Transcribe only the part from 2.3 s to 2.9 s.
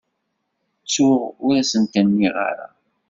ara.